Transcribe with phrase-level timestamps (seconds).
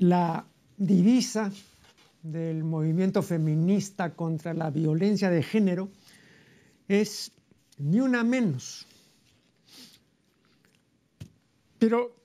[0.00, 0.46] la
[0.78, 1.52] divisa
[2.22, 5.90] del movimiento feminista contra la violencia de género
[6.88, 7.32] es
[7.76, 8.86] ni una menos.
[11.78, 12.16] Pero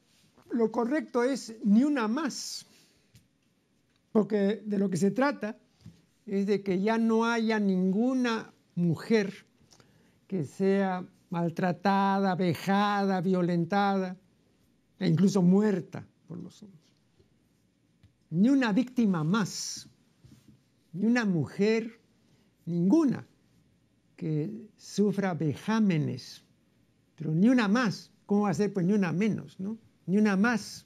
[0.52, 2.66] lo correcto es ni una más,
[4.13, 5.57] porque de lo que se trata
[6.25, 9.33] es de que ya no haya ninguna mujer
[10.27, 14.16] que sea maltratada, vejada, violentada
[14.97, 16.84] e incluso muerta por los hombres.
[18.35, 19.88] Ni una víctima más,
[20.91, 22.02] ni una mujer,
[22.66, 23.25] ninguna
[24.17, 26.44] que sufra vejámenes,
[27.16, 28.11] pero ni una más.
[28.25, 28.73] ¿Cómo va a ser?
[28.73, 29.78] Pues ni una menos, ¿no?
[30.06, 30.86] Ni una más.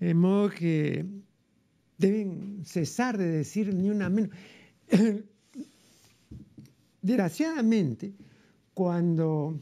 [0.00, 1.04] De modo que
[1.98, 4.30] deben cesar de decir ni una menos.
[7.02, 8.14] Desgraciadamente,
[8.72, 9.60] cuando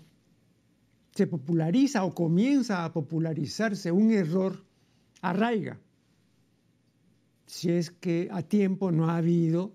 [1.13, 4.65] se populariza o comienza a popularizarse un error,
[5.23, 5.81] arraiga.
[7.51, 9.73] Si es que a tiempo no ha habido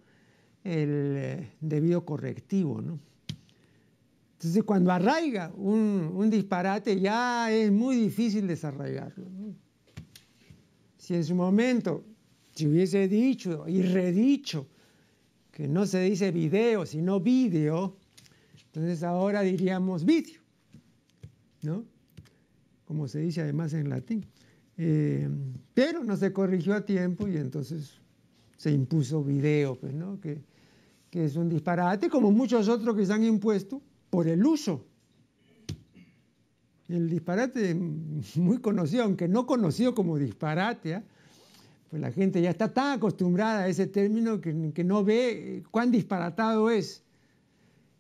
[0.64, 2.80] el eh, debido correctivo.
[2.80, 9.26] Entonces, cuando arraiga un, disparate, ya es muy difícil desarraigarlo.
[10.98, 12.06] Si en su momento
[12.54, 14.70] se hubiese dicho y redicho
[15.52, 17.98] que no se dice video, sino vídeo,
[18.67, 20.39] entonces ahora diríamos vídeo,
[21.62, 21.84] ¿no?
[22.86, 24.26] Como se dice además en latín.
[24.78, 25.30] Eh,
[25.73, 28.00] pero no se corrigió a tiempo y entonces
[28.58, 29.94] se impuso video, pues.
[30.22, 30.42] Que,
[31.12, 34.86] es un disparate, como muchos otros que se han impuesto por el uso.
[36.89, 37.73] El disparate
[38.36, 41.04] muy conocido, aunque no conocido como disparate, ¿ah?
[41.89, 46.70] pues la gente ya está tan acostumbrada a ese término que, no ve cuán disparatado
[46.70, 47.04] es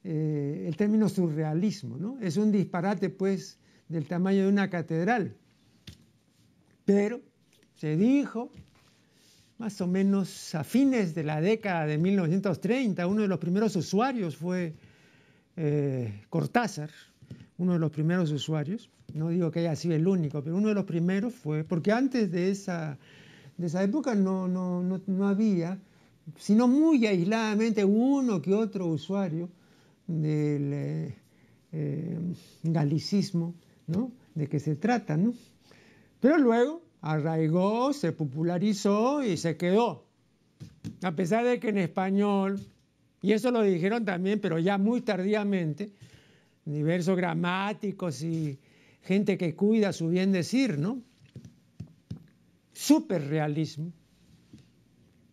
[0.03, 1.97] eh, el término surrealismo.
[1.97, 2.17] ¿no?
[2.19, 3.57] Es un disparate, pues,
[3.87, 5.35] del tamaño de una catedral.
[6.85, 7.21] Pero
[7.75, 8.51] se dijo
[9.57, 14.35] más o menos a fines de la década de 1930, uno de los primeros usuarios
[14.35, 14.73] fue
[15.55, 16.89] eh, Cortázar,
[17.57, 20.73] uno de los primeros usuarios, no digo que haya sido el único, pero uno de
[20.73, 22.97] los primeros fue, porque antes de esa,
[23.57, 25.79] de esa época no, no, no, había,
[26.37, 29.49] sino muy aisladamente uno que otro usuario
[30.05, 31.15] del eh,
[31.71, 32.19] eh,
[32.63, 33.55] galicismo,
[33.87, 34.11] ¿no?
[34.33, 35.33] De qué se trata, ¿no?
[36.25, 40.07] Pero luego arraigó, se popularizó y se quedó.
[41.03, 42.59] A pesar de que en español,
[43.21, 45.91] y eso lo dijeron también, pero ya muy tardíamente,
[46.65, 48.57] diversos gramáticos y
[49.03, 50.99] gente que cuida su bien decir, ¿no?
[52.73, 53.93] Superrealismo,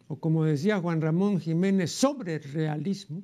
[0.08, 3.22] o como decía Juan Ramón Jiménez, sobre realismo,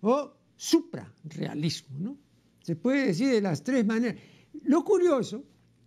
[0.00, 2.16] o suprarrealismo, ¿no?
[2.62, 4.22] Se puede decir de las tres maneras.
[4.62, 5.42] Lo curioso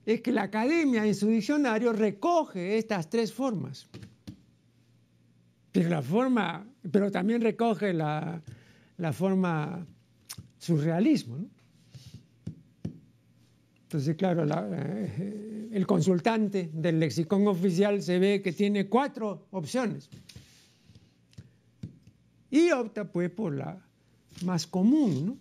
[0.05, 3.87] es que la academia en su diccionario recoge estas tres formas.
[5.71, 8.41] Pero, la forma, pero también recoge la,
[9.13, 9.85] forma
[10.57, 11.37] surrealismo.
[13.83, 20.09] Entonces, claro, eh, el consultante del lexicón oficial se ve que tiene cuatro opciones.
[22.49, 23.81] Y opta pues por la
[24.43, 25.37] más común, ¿no?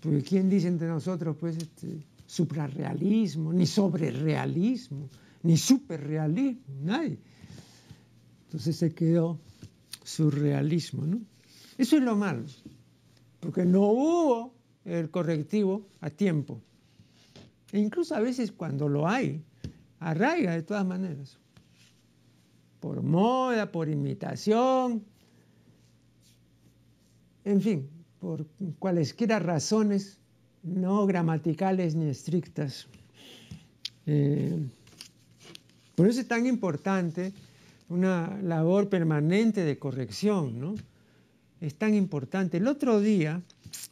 [0.00, 5.08] Porque ¿quién dice entre nosotros pues este, suprarrealismo, ni sobrerealismo,
[5.42, 7.18] ni superrealismo, nadie.
[8.44, 9.40] Entonces se quedó
[10.04, 11.20] surrealismo, ¿no?
[11.76, 12.44] Eso es lo malo,
[13.40, 14.54] porque no hubo
[14.84, 16.62] el correctivo a tiempo.
[17.72, 19.42] E incluso a veces cuando lo hay,
[19.98, 21.36] arraiga de todas maneras.
[22.78, 25.04] Por moda, por imitación,
[27.44, 27.90] en fin,
[28.20, 28.46] por
[28.78, 30.19] cualesquiera razones
[30.62, 32.86] no gramaticales ni estrictas.
[34.06, 34.58] Eh,
[35.94, 37.32] por eso es tan importante
[37.88, 40.74] una labor permanente de corrección, ¿no?
[41.60, 42.56] Es tan importante.
[42.56, 43.42] El otro día,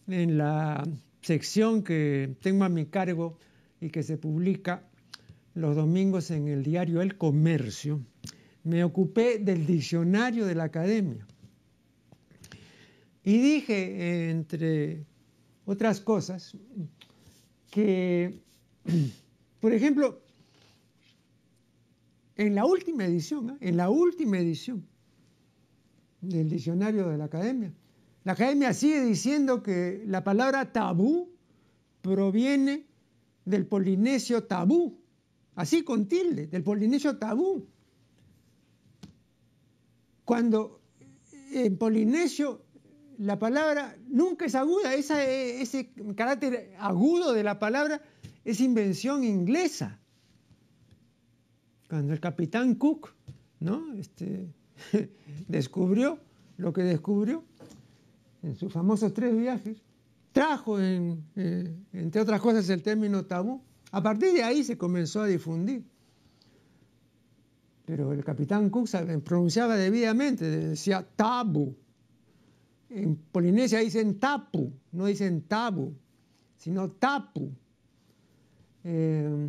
[0.06, 0.86] en la
[1.20, 3.38] sección que tengo a mi cargo
[3.80, 4.82] y que se publica
[5.54, 8.00] los domingos en el diario El Comercio,
[8.64, 11.26] me ocupé del diccionario de la academia.
[13.24, 15.04] Y dije, entre
[15.68, 16.56] otras cosas,
[17.70, 18.40] que,
[19.60, 20.22] por ejemplo,
[22.36, 23.56] en la última edición, ¿eh?
[23.60, 24.88] en la última edición
[26.22, 27.74] del diccionario de la academia,
[28.24, 31.28] la academia sigue diciendo que la palabra tabú
[32.00, 32.86] proviene
[33.44, 34.98] del polinesio tabú,
[35.54, 37.66] así con tilde, del polinesio tabú.
[40.24, 40.80] Cuando
[41.52, 42.62] en polinesio
[43.18, 48.00] la palabra nunca es aguda, ese carácter agudo de la palabra
[48.44, 49.98] es invención inglesa.
[51.88, 53.10] cuando el capitán Cook
[53.60, 53.92] ¿no?
[53.94, 54.48] este,
[55.48, 56.18] descubrió
[56.58, 57.44] lo que descubrió
[58.42, 59.82] en sus famosos tres viajes,
[60.32, 63.60] trajo, eh, entre otras cosas, el término tabú.
[63.90, 65.84] A partir de ahí se comenzó a difundir.
[67.84, 68.88] Pero el capitán Cook
[69.24, 71.74] pronunciaba debidamente, decía tabu.
[72.90, 75.94] En Polinesia dicen tapu, no dicen tabu,
[76.56, 77.52] sino tapu.
[78.85, 79.49] Eh,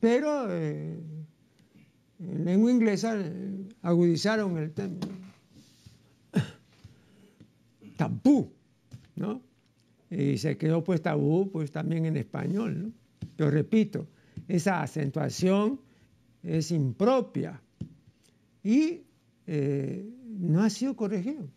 [0.00, 0.98] pero eh,
[2.20, 5.08] en lengua inglesa eh, agudizaron el término
[7.98, 8.50] tabú,
[9.16, 9.42] ¿no?
[10.10, 12.92] Y se quedó pues tabú pues también en español, ¿no?
[13.36, 14.06] Yo repito,
[14.48, 15.80] esa acentuación
[16.42, 17.60] es impropia
[18.62, 19.02] y
[19.46, 21.48] no ha sido corregido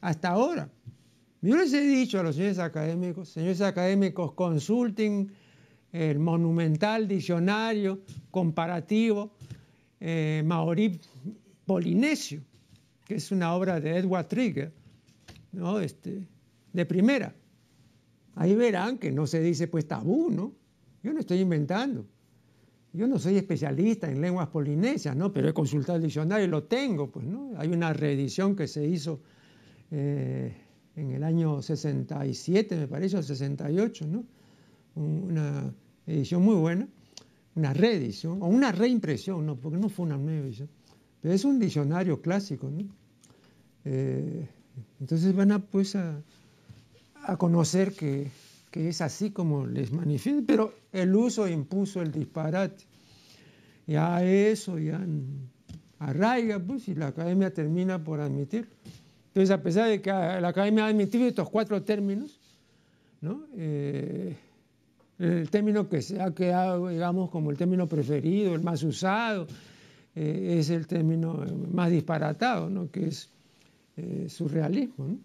[0.00, 0.70] hasta ahora.
[1.40, 5.30] Yo les he dicho a los señores académicos, señores académicos, consulten
[5.92, 8.00] el monumental diccionario
[8.30, 9.32] comparativo
[10.00, 11.00] eh, maorí
[11.64, 12.42] polinesio,
[13.04, 14.72] que es una obra de Edward Trigger,
[15.52, 15.80] ¿no?
[15.80, 16.26] este,
[16.72, 17.34] de primera.
[18.34, 20.52] Ahí verán que no se dice pues tabú, ¿no?
[21.02, 22.06] Yo no estoy inventando.
[22.92, 25.32] Yo no soy especialista en lenguas polinesias, ¿no?
[25.32, 27.52] Pero he consultado el diccionario y lo tengo, pues, ¿no?
[27.56, 29.20] Hay una reedición que se hizo
[29.90, 30.54] eh,
[30.96, 34.24] en el año 67, me parece, o 68, ¿no?
[34.94, 35.72] una
[36.06, 36.88] edición muy buena,
[37.54, 40.68] una reedición, o una reimpresión, no, porque no fue una nueva edición,
[41.20, 42.70] pero es un diccionario clásico.
[42.70, 42.84] ¿no?
[43.84, 44.48] Eh,
[45.00, 46.22] entonces van a, pues, a,
[47.36, 48.28] conocer que,
[48.70, 52.84] que, es así como les manifiesta, pero el uso impuso el disparate.
[53.86, 55.00] Ya eso ya
[55.98, 58.68] arraiga, pues, y la academia termina por admitir.
[59.38, 62.40] Entonces, a pesar de que la Academia ha admitido estos cuatro términos,
[63.56, 64.34] eh,
[65.20, 69.46] el término que se ha quedado, digamos, como el término preferido, el más usado,
[70.16, 73.30] eh, es el término más disparatado, que es
[73.96, 75.20] eh, surrealismo.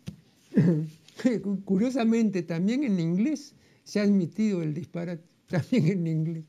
[1.66, 6.46] Curiosamente, también en inglés se ha admitido el disparate, también en inglés.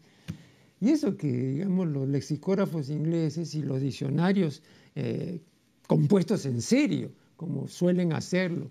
[0.82, 4.62] Y eso que, digamos, los lexicógrafos ingleses y los diccionarios
[5.86, 7.10] compuestos en serio,
[7.44, 8.70] como suelen hacerlo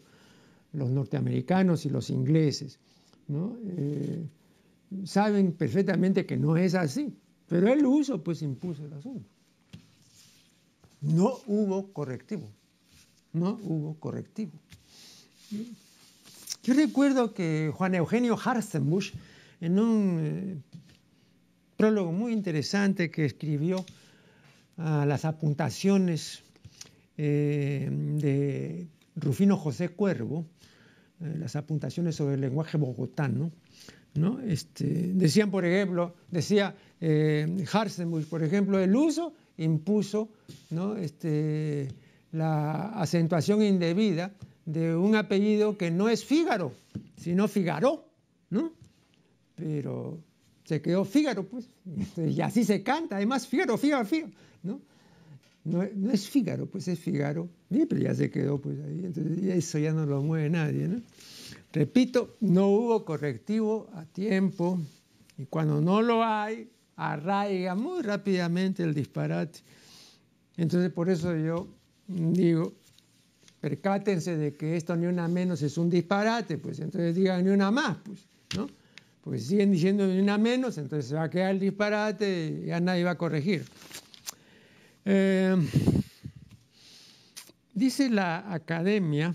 [0.73, 2.79] los norteamericanos y los ingleses.
[3.29, 4.25] Eh,
[5.05, 7.15] saben perfectamente que no es así,
[7.47, 9.29] pero el uso pues impuso el asunto.
[11.01, 12.49] No hubo correctivo,
[13.33, 14.53] no hubo correctivo.
[16.63, 19.13] Yo recuerdo que Juan Eugenio Harzenbusch,
[19.61, 20.57] en un eh,
[21.77, 23.85] prólogo muy interesante que escribió
[24.77, 26.41] a las apuntaciones
[27.17, 30.45] eh, de Rufino José Cuervo,
[31.21, 33.51] eh, las apuntaciones sobre el lenguaje bogotano,
[34.15, 34.39] ¿no?
[34.41, 37.65] Este, decían, por ejemplo, decía eh,
[38.29, 40.29] por ejemplo, el uso impuso
[40.69, 40.95] ¿no?
[40.95, 41.89] este,
[42.31, 44.31] la acentuación indebida
[44.65, 46.73] de un apellido que no es Fígaro,
[47.17, 48.05] sino Figaro,
[48.49, 48.71] ¿no?
[49.55, 50.19] Pero
[50.63, 51.69] se quedó Fígaro, pues,
[52.17, 54.31] y así se canta, además Fígaro, Fígaro, Fígaro.
[55.65, 59.93] No, es Fígaro, pues es Fígaro, pero ya se quedó pues ahí, entonces eso ya
[59.93, 60.89] no lo mueve nadie.
[61.71, 64.79] Repito, no hubo correctivo a tiempo
[65.37, 69.59] y cuando no lo hay, arraiga muy rápidamente el disparate.
[70.57, 71.67] Entonces por eso yo
[72.07, 72.73] digo,
[73.61, 77.71] percátense de que esto ni una menos es un disparate, pues entonces digan ni una
[77.71, 78.27] más, pues,
[78.57, 78.67] ¿no?
[79.23, 82.65] Porque si siguen diciendo ni una menos, entonces se va a quedar el disparate y
[82.67, 83.63] ya nadie va a corregir.
[85.05, 85.55] Eh,
[87.73, 89.33] dice la academia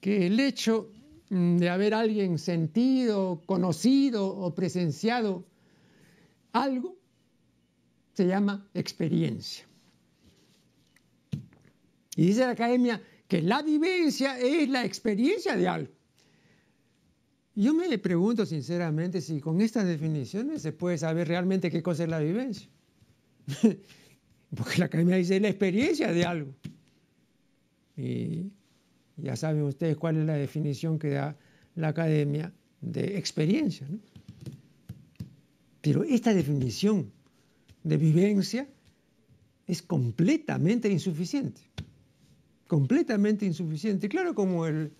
[0.00, 0.90] que el hecho
[1.28, 5.46] de haber alguien sentido, conocido o presenciado
[6.52, 6.96] algo
[8.12, 9.64] se llama experiencia.
[12.16, 15.92] Y dice la academia que la vivencia es la experiencia de algo.
[17.54, 22.10] Yo me pregunto sinceramente si con estas definiciones se puede saber realmente qué cosa es
[22.10, 22.68] la vivencia.
[24.54, 26.54] Porque la academia dice la experiencia de algo.
[27.96, 28.50] Y
[29.16, 31.36] ya saben ustedes cuál es la definición que da
[31.74, 33.86] la academia de experiencia.
[35.80, 37.10] Pero esta definición
[37.82, 38.68] de vivencia
[39.66, 41.60] es completamente insuficiente.
[42.66, 44.08] Completamente insuficiente.
[44.08, 44.92] Claro, como el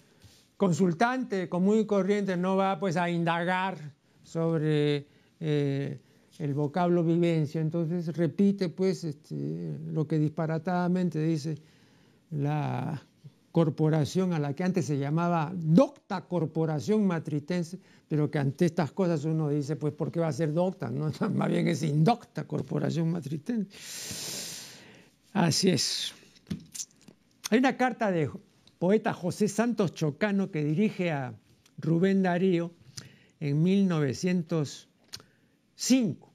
[0.56, 5.06] consultante común y corriente no va pues a indagar sobre
[5.40, 5.99] eh,
[6.39, 11.57] el vocablo vivencia, entonces repite pues este, lo que disparatadamente dice
[12.31, 13.03] la
[13.53, 19.25] corporación a la que antes se llamaba Docta Corporación Matritense, pero que ante estas cosas
[19.27, 20.91] uno dice, pues, ¿por qué va a ser docta?
[20.91, 21.12] No?
[21.35, 23.71] Más bien es Indocta Corporación Matritense.
[25.35, 26.12] Así es.
[27.51, 28.31] Hay una carta de
[28.79, 31.35] poeta José Santos Chocano que dirige a
[31.79, 32.73] Rubén Darío
[33.39, 33.62] en
[35.83, 36.33] 1905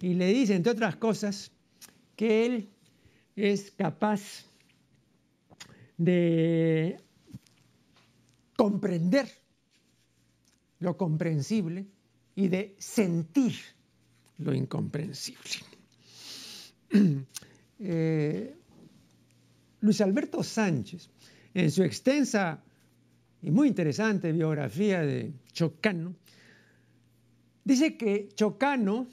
[0.00, 1.50] y le dice, entre otras cosas,
[2.16, 2.68] que él
[3.36, 4.44] es capaz
[5.96, 6.96] de
[8.56, 9.28] comprender
[10.80, 11.86] lo comprensible
[12.34, 13.54] y de sentir
[14.38, 15.40] lo incomprensible.
[17.86, 18.56] Eh,
[19.80, 21.10] Luis Alberto Sánchez,
[21.52, 22.62] en su extensa
[23.42, 26.14] y muy interesante biografía de Chocano,
[27.64, 29.06] dice que Chocano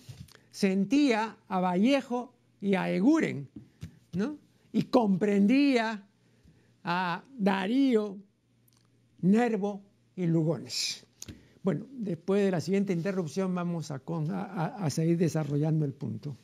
[0.51, 3.50] sentía a Vallejo y a Eguren,
[4.13, 4.38] ¿no?
[4.74, 6.08] y comprendía
[6.84, 8.17] a Darío,
[9.22, 9.81] Nervo
[10.15, 11.05] y Lugones.
[11.63, 16.36] Bueno, después de la siguiente interrupción vamos a, a seguir desarrollando el punto.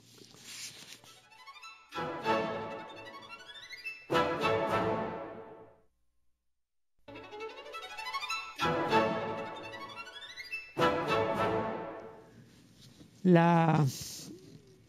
[13.38, 13.86] La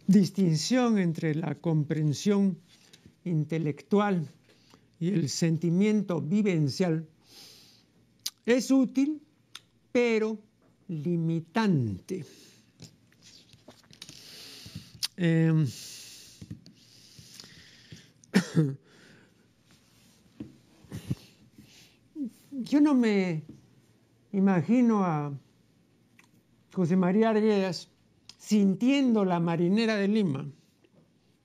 [0.07, 2.59] distinción entre la comprensión
[3.25, 4.27] intelectual
[4.99, 7.07] y el sentimiento vivencial
[8.47, 9.21] es útil,
[9.93, 10.39] pero
[10.89, 12.25] limitante.
[15.19, 15.67] Em,
[22.53, 23.43] yo no me
[24.33, 25.39] imagino a
[26.73, 27.91] José María Arguedas
[28.39, 30.51] sintiendo la marinera de Lima,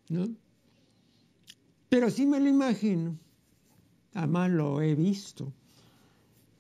[0.09, 0.29] ¿no?
[1.89, 3.17] Pero sí me lo imagino
[4.13, 5.51] Además lo he visto.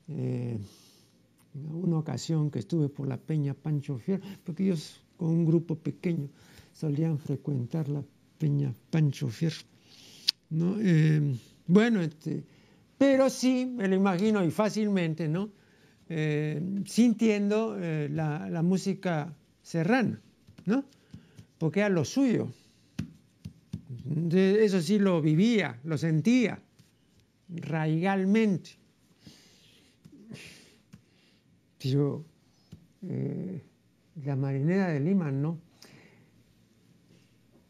[0.07, 0.57] Eh,
[1.55, 5.75] en una ocasión que estuve por la Peña Pancho Fierro, porque ellos con un grupo
[5.75, 6.29] pequeño
[6.73, 8.03] solían frecuentar la
[8.39, 9.61] Peña Pancho Fierro.
[10.49, 10.77] ¿no?
[10.79, 11.35] Eh,
[11.67, 12.43] bueno, este,
[12.97, 15.51] pero sí me lo imagino y fácilmente, ¿no?
[16.09, 20.21] Eh, sintiendo la, la, música serrana,
[20.65, 20.85] ¿no?
[21.57, 22.49] Porque era lo suyo.
[24.31, 26.61] Eso sí lo vivía, lo sentía
[27.49, 28.71] radigalmente.
[31.81, 32.23] Pero
[33.07, 33.61] eh,
[34.23, 35.59] la marinera de Lima no.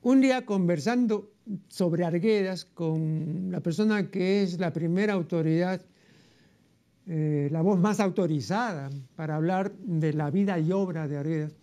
[0.01, 1.31] Un día conversando
[1.67, 5.81] sobre Arguedas con la persona que es la primera autoridad,
[7.07, 11.53] eh, la voz más autorizada para hablar de la vida y obra de Arguedas,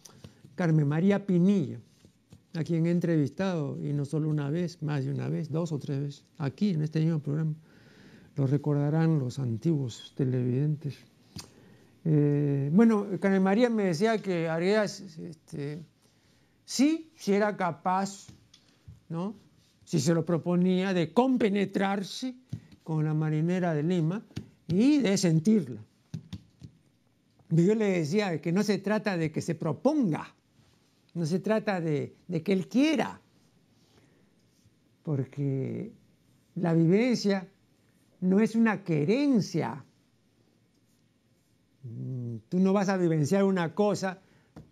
[0.61, 1.81] Carmen María Pinilla,
[2.53, 5.79] a quien he entrevistado, y no solo una vez, más de una vez, dos o
[5.79, 7.55] tres veces, aquí en este mismo programa
[8.37, 10.99] lo recordarán los antiguos televidentes.
[12.05, 15.83] Eh, bueno, Carmen María me decía que Arias este,
[16.67, 18.27] sí, si era capaz,
[19.09, 19.35] ¿no?
[19.85, 22.35] si se lo proponía, de compenetrarse
[22.85, 24.23] con la marinera de Lima
[24.69, 25.83] y de sentirla.
[27.49, 30.35] Yo le decía que no se trata de que se proponga,
[31.15, 33.21] no se trata de, de que él quiera,
[35.03, 35.93] porque
[36.55, 37.49] la vivencia
[38.21, 39.85] no es una querencia.
[41.83, 44.21] Mm, tú no vas a vivenciar una cosa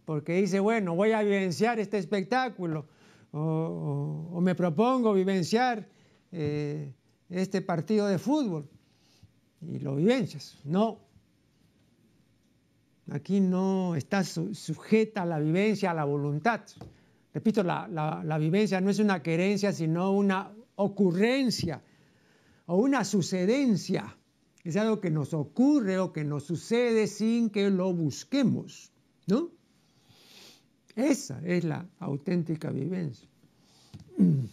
[0.04, 2.86] porque dice, bueno, voy a vivenciar este espectáculo
[3.32, 5.86] o, me propongo vivenciar
[6.32, 6.94] eh,
[7.28, 8.68] este partido de fútbol
[9.60, 10.58] y lo vivencias.
[10.64, 11.07] No.
[13.10, 16.60] Aquí no está sujeta la vivencia a la voluntad.
[17.32, 21.82] Repito, la vivencia no es una querencia, sino una ocurrencia
[22.66, 24.16] o una sucedencia.
[24.62, 28.92] Es algo que nos ocurre o que nos sucede sin que lo busquemos,
[29.26, 29.50] ¿no?
[30.94, 33.28] Esa es la auténtica vivencia.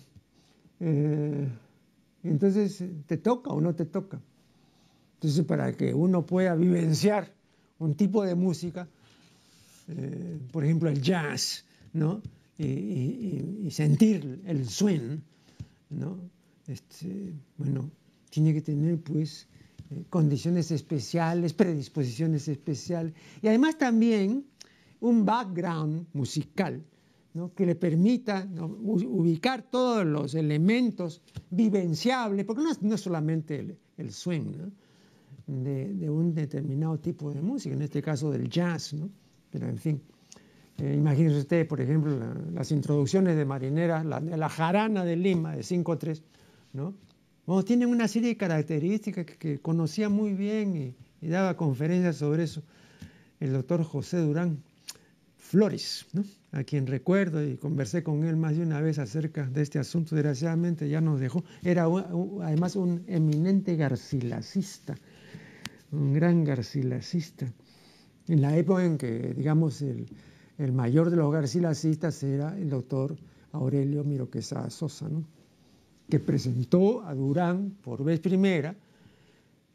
[0.78, 1.48] Eh,
[2.22, 4.20] entonces, ¿te toca o no te toca?
[5.14, 7.34] Entonces, para que uno pueda vivenciar
[7.80, 8.88] un tipo de música,
[9.88, 12.22] eh, por ejemplo, el jazz, ¿no?
[12.58, 15.18] Y, sentir el swing,
[15.90, 16.18] ¿no?
[16.68, 17.90] Este, bueno,
[18.30, 19.48] tiene que tener pues
[19.92, 24.46] eh, condiciones especiales, predisposiciones especiales y además también
[25.02, 26.82] un background musical
[27.56, 28.48] que le permita
[28.82, 34.54] ubicar todos los elementos vivenciables, porque no es, solamente el, swing
[35.48, 39.10] de, un determinado tipo de música, en este caso del jazz, ¿no?
[39.50, 40.02] pero en fin.
[40.78, 42.18] Eh, imagínense ustedes, por ejemplo,
[42.54, 46.22] las introducciones de marineras, la, la jarana de Lima de 5-3,
[46.74, 46.94] ¿no?
[47.46, 52.62] Bueno, tienen una serie de características que, conocía muy bien y, daba conferencias sobre eso
[53.40, 54.64] el doctor José Durán
[55.38, 56.06] Flores,
[56.52, 60.16] a quien recuerdo y conversé con él más de una vez acerca de este asunto,
[60.16, 61.44] desgraciadamente ya nos dejó.
[61.64, 61.86] Era
[62.42, 64.96] además un eminente garcilacista,
[65.96, 67.52] un gran garcilacista.
[68.28, 70.08] En la época en que, digamos, el,
[70.58, 73.16] el mayor de los garcilacistas era el doctor
[73.52, 75.24] Aurelio Miroquesa Sosa, ¿no?
[76.10, 78.76] que presentó a Durán por vez primera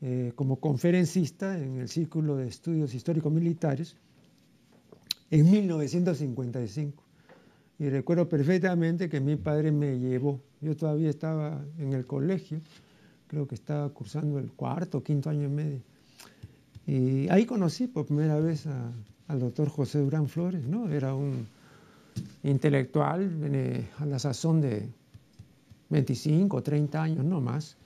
[0.00, 3.96] eh, como conferencista en el Círculo de Estudios Históricos Militares
[5.30, 7.02] en 1955.
[7.78, 10.40] Y recuerdo perfectamente que mi padre me llevó.
[10.60, 12.60] Yo todavía estaba en el colegio,
[13.26, 15.80] creo que estaba cursando el cuarto quinto año y medio.
[16.90, 18.66] Y ahí conocí por primera vez
[19.28, 20.90] al doctor José Durán Flores, ¿no?
[20.90, 21.46] Era un
[22.42, 24.88] intelectual a la sazón de
[25.88, 27.76] 25, 30 años, no más,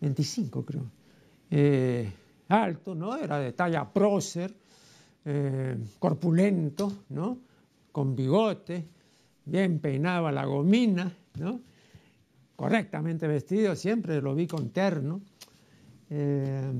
[0.00, 0.84] 25 creo.
[1.50, 2.10] Eh,
[2.48, 3.18] alto, ¿no?
[3.18, 4.54] Era de talla prócer,
[5.26, 7.36] eh, corpulento, ¿no?
[7.92, 8.88] Con bigote,
[9.44, 11.60] bien peinaba la gomina, ¿no?
[12.56, 15.20] Correctamente vestido, siempre lo vi con terno.
[16.08, 16.72] Eh,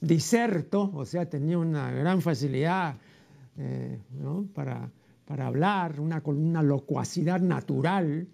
[0.00, 2.96] diserto, o sea, tenía una gran facilidad
[4.54, 4.90] para,
[5.24, 8.28] para, hablar, una, una locuacidad natural,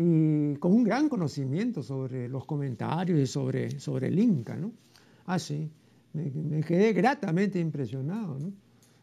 [0.00, 4.70] y con un gran conocimiento sobre los comentarios y sobre, sobre el Inca, ¿no?
[5.26, 5.68] Ah, sí,
[6.12, 8.38] me, quedé gratamente impresionado.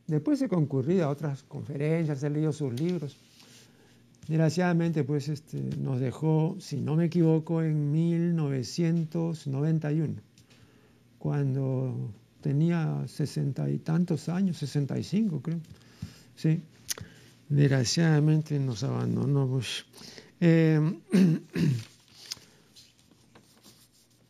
[0.07, 3.17] Después he concurrido a otras conferencias, he leído sus libros.
[4.25, 10.21] Desgraciadamente, pues este, nos dejó, si no me equivoco, en 1991,
[11.19, 15.59] cuando tenía sesenta y tantos años, sesenta y cinco creo.
[16.35, 16.61] Sí,
[17.49, 19.59] desgraciadamente nos abandonó.
[20.41, 20.99] Eh,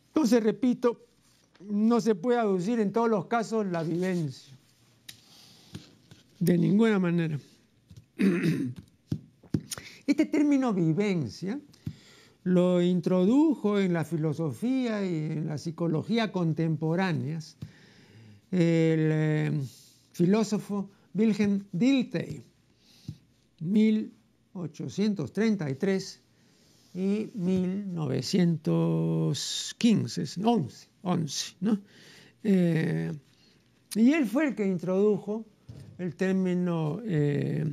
[0.08, 1.06] entonces, repito,
[1.60, 4.56] no se puede aducir en todos los casos la vivencia.
[6.38, 7.38] De ninguna manera.
[10.06, 11.58] Este término vivencia
[12.46, 17.56] lo introdujo en la filosofía y en la psicología contemporáneas
[18.52, 19.50] el eh,
[20.12, 22.44] filósofo Wilhelm Dilthey,
[23.58, 26.20] 1833
[26.94, 31.80] y 1915, 11, 11 ¿no?
[32.44, 33.12] Eh,
[33.96, 35.44] y él fue el que introdujo
[35.98, 37.68] el término eh,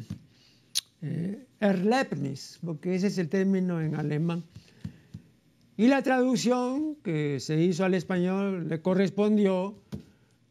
[1.63, 4.43] Erlebnis, porque ese es el término en alemán.
[5.77, 9.75] Y la traducción que se hizo al español le correspondió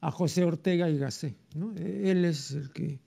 [0.00, 1.36] a José Ortega y Gasset.
[1.76, 2.98] Él es el que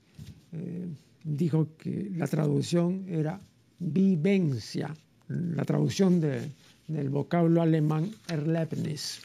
[1.24, 3.40] dijo que la traducción era
[3.80, 4.94] vivencia,
[5.28, 9.20] la traducción del vocablo alemán Erlebnis.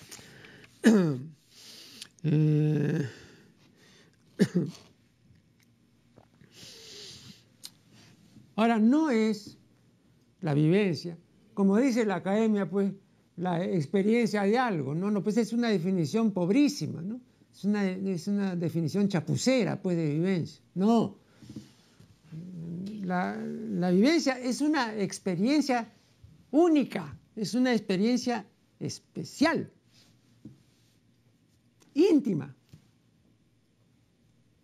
[2.24, 3.02] Eh,
[8.62, 9.58] ahora, no es
[10.42, 11.18] la vivencia,
[11.54, 12.94] como dice la academia, pues
[13.38, 17.20] la experiencia de algo, no, no, pues es una definición pobrísima, ¿no?
[17.54, 20.62] Es una, es una definición chapucera, pues, de vivencia.
[20.74, 21.18] No,
[23.04, 25.92] la, vivencia es una experiencia
[26.52, 28.46] única, es una experiencia
[28.80, 29.72] especial,
[31.94, 32.56] íntima,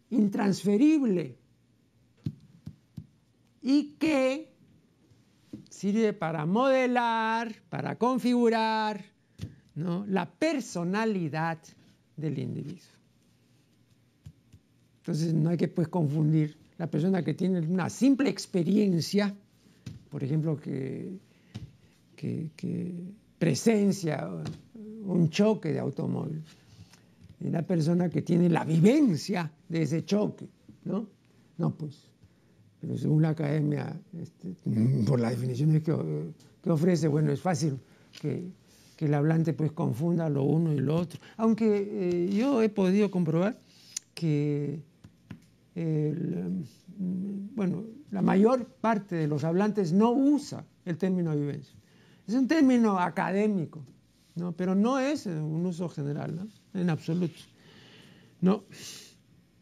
[0.09, 1.36] intransferible
[3.67, 4.49] y que
[5.69, 9.03] sirve para modelar, para configurar
[9.75, 11.57] la personalidad
[12.15, 12.95] del individuo.
[14.99, 19.35] Entonces no hay que pues, confundir la persona que tiene una simple experiencia,
[20.11, 21.19] por ejemplo, que,
[23.37, 24.29] presencia
[25.03, 26.41] un choque de automóvil,
[27.41, 30.47] y la persona que tiene la vivencia de ese choque,
[30.85, 31.05] ¿no?
[31.57, 32.07] No, pues,
[32.79, 34.55] pero según la academia, este,
[35.05, 35.91] por las definiciones que,
[36.69, 37.79] ofrece, bueno, es fácil
[38.21, 38.51] que,
[38.99, 41.19] el hablante pues confunda lo uno y lo otro.
[41.37, 43.55] Aunque eh, yo he podido comprobar
[44.15, 44.81] que
[47.55, 51.75] bueno, la mayor parte de los hablantes no usa el término vivencia.
[52.27, 53.83] Es un término académico,
[54.35, 54.51] ¿no?
[54.53, 57.39] pero no es un uso general, en absoluto.
[58.41, 58.63] No.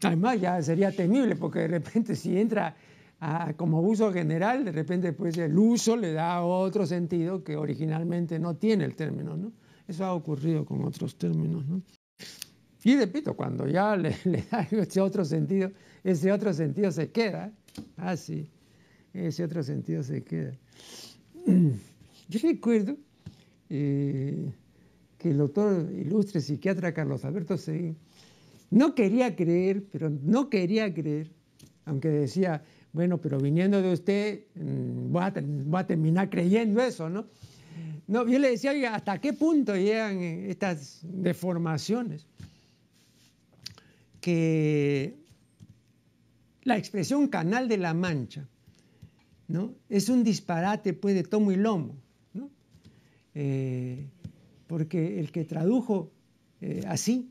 [0.02, 2.76] Además, ya sería temible, porque de repente si entra
[3.56, 8.56] como uso general, de repente pues el uso le da otro sentido que originalmente no
[8.56, 9.36] tiene el término.
[9.36, 9.52] ¿no?
[9.88, 11.66] Eso ha ocurrido con otros términos.
[11.66, 11.82] ¿no?
[12.84, 14.14] Y repito, cuando ya le,
[14.50, 15.70] da ese otro sentido,
[16.04, 17.52] ese otro sentido se queda.
[17.96, 18.48] Ah, sí,
[19.12, 20.52] ese otro sentido se queda.
[22.28, 22.96] Yo recuerdo
[23.70, 24.52] eh,
[25.18, 27.96] que el doctor ilustre psiquiatra Carlos Alberto Seguín
[28.70, 31.32] no quería creer, pero no quería creer,
[31.84, 32.62] aunque decía,
[32.96, 35.22] bueno, pero viniendo de usted, mm, voy
[35.80, 37.26] a, terminar creyendo eso, ¿no?
[38.06, 42.26] No, yo le decía, ¿hasta qué punto llegan estas deformaciones?
[44.22, 45.14] Que
[46.62, 48.48] la expresión canal de la mancha,
[49.46, 49.74] ¿no?
[49.90, 51.96] Es un disparate, pues, de tomo y lomo,
[52.32, 52.48] ¿no?
[53.34, 54.08] Eh,
[54.68, 56.10] porque el que tradujo
[56.62, 57.30] eh, así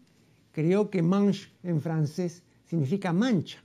[0.51, 3.64] creo que manche en francés significa mancha.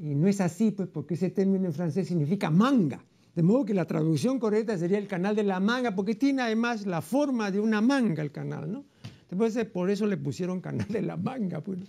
[0.00, 3.04] Y no es así, pues, porque ese término en francés significa manga.
[3.34, 6.86] De modo que la traducción correcta sería el canal de la manga, porque tiene además
[6.86, 8.84] la forma de una manga el canal, ¿no?
[9.30, 11.80] Entonces, por eso le pusieron canal de la manga, pues.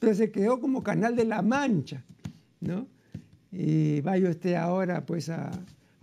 [0.00, 2.04] Pero se quedó como canal de la mancha,
[2.60, 2.88] ¿no?
[3.52, 5.50] Y vaya usted ahora, pues, a,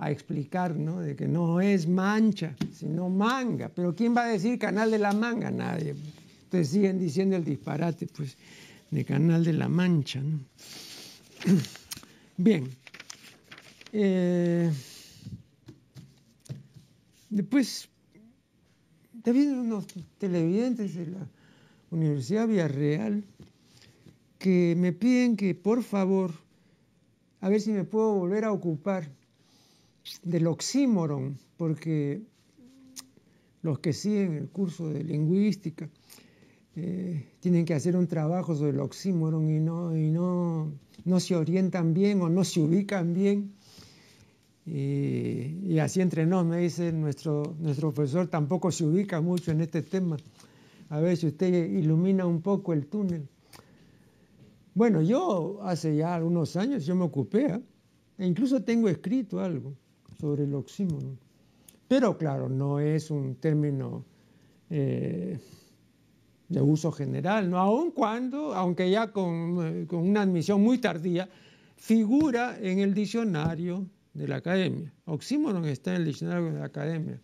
[0.04, 1.00] explicar, ¿no?
[1.00, 3.70] De que no es mancha, sino manga.
[3.70, 5.52] Pero ¿quién va a decir canal de la manga?
[5.52, 5.94] Nadie.
[6.46, 8.36] Entonces siguen diciendo el disparate, pues,
[8.89, 10.24] de canal de la mancha.
[12.38, 12.70] Bien.
[13.94, 14.72] Eh,
[17.30, 17.90] después,
[19.24, 21.28] también unos televidentes de la
[21.90, 23.24] Universidad Villarreal
[24.38, 26.32] que me piden que por favor,
[27.42, 29.10] a ver si me puedo volver a ocupar
[30.24, 32.22] del oxímoron, porque
[33.62, 35.90] los que siguen el curso de lingüística
[36.76, 40.72] eh, tienen que hacer un trabajo sobre el oxímoron y, no, y no,
[41.06, 43.54] no se orientan bien o no se ubican bien.
[44.66, 49.82] Y, así entre nos, me dice nuestro, nuestro profesor, tampoco se ubica mucho en este
[49.82, 50.18] tema.
[50.90, 53.28] A ver si usted ilumina un poco el túnel.
[54.74, 57.62] Bueno, yo hace ya algunos años yo me ocupé, ¿eh?
[58.18, 59.74] e incluso tengo escrito algo
[60.20, 61.18] sobre el oxímoron.
[61.88, 64.06] Pero claro, no es un término
[64.70, 65.38] eh,
[66.52, 67.58] de uso general, ¿no?
[67.58, 71.30] aun cuando, aunque ya con, con, una admisión muy tardía,
[71.78, 74.92] figura en el diccionario de la academia.
[75.06, 77.20] Oxímoron está en el diccionario de la academia.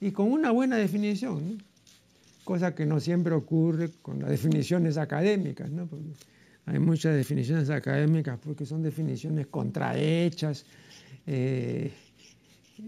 [0.00, 1.62] Y con una buena definición,
[2.44, 5.86] cosa que no siempre ocurre con las definiciones académicas, ¿no?
[5.86, 6.12] Porque
[6.66, 10.66] hay muchas definiciones académicas porque son definiciones contrahechas,
[11.26, 11.90] eh,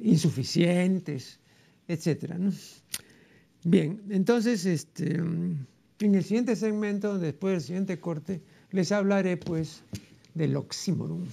[0.03, 1.39] insuficientes,
[1.89, 2.35] etc.
[3.67, 5.67] Bien, entonces este, en
[6.15, 9.83] el siguiente segmento, después del siguiente corte, les hablaré pues
[10.35, 11.27] del oxímoron.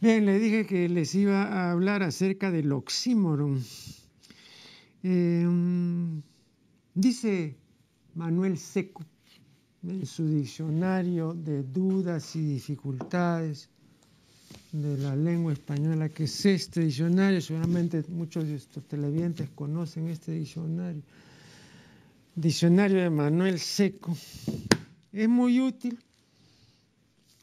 [0.00, 3.62] Bien, le dije que les iba a hablar acerca del oxímoron.
[5.04, 6.20] Em,
[6.94, 7.56] dice
[8.14, 9.02] Manuel Seco
[9.82, 13.68] en su diccionario de dudas y dificultades
[14.72, 20.32] de la lengua española, que es este diccionario, seguramente muchos de estos televidentes conocen este
[20.32, 21.02] diccionario,
[22.34, 24.16] diccionario de Manuel Seco,
[25.12, 25.98] es muy útil,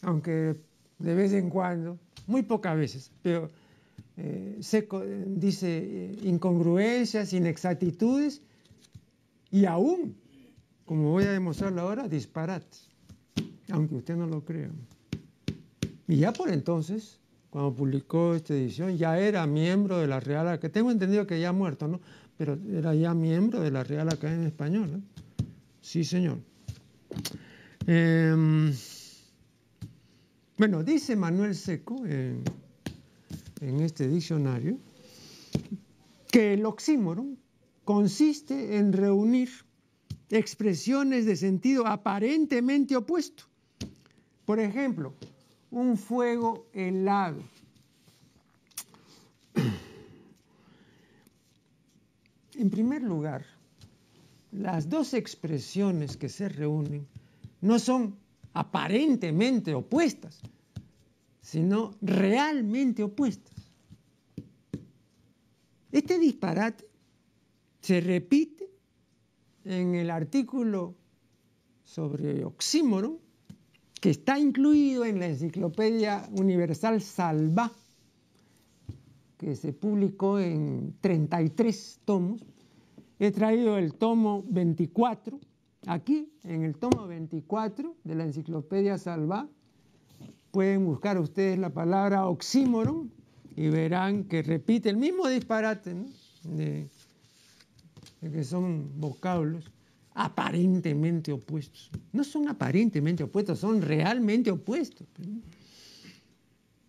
[0.02, 0.56] aunque
[1.00, 3.50] de vez en cuando, muy pocas veces, pero
[4.18, 8.42] eh, seco, dice eh, incongruencias, inexactitudes
[9.52, 10.16] y aún,
[10.92, 12.90] como voy a demostrarlo ahora, disparates,
[13.70, 14.70] aunque usted no lo crea.
[16.06, 20.74] Y ya por entonces, cuando publicó esta edición, ya era miembro de la Real Academia,
[20.74, 22.02] tengo entendido que ya ha muerto, ¿no?
[22.38, 25.00] Pero era ya miembro de la Real Academia Española.
[25.80, 26.40] Sí, señor.
[27.88, 28.74] Em,
[30.58, 32.44] bueno, dice Manuel Seco en
[33.62, 34.78] en este diccionario
[36.30, 37.38] que el oxímoron
[37.86, 39.50] consiste en reunir
[40.32, 43.44] expresiones de sentido aparentemente opuesto.
[44.46, 45.14] Por ejemplo,
[45.70, 47.42] un fuego helado.
[52.56, 53.46] En primer lugar,
[54.52, 57.08] las dos expresiones que se reúnen
[57.62, 58.18] no son
[58.54, 60.42] aparentemente opuestas,
[61.42, 63.56] sino realmente opuestas.
[65.92, 66.88] Este disparate
[67.82, 68.71] se repite
[69.66, 70.96] en el artículo
[71.84, 73.18] sobre oxímoron
[74.00, 77.72] que está incluido en la Enciclopedia Universal Salva,
[79.38, 82.42] que se publicó en 33 tomos.
[83.20, 85.40] He traído el tomo 24,
[85.86, 89.48] aquí en el tomo 24 de la Enciclopedia Salva,
[90.50, 93.12] pueden buscar ustedes la palabra oxímoron
[93.56, 95.96] y verán que repite el mismo disparate
[98.30, 99.72] que son vocablos
[100.14, 101.90] aparentemente opuestos.
[102.12, 105.08] No son aparentemente opuestos, son realmente opuestos.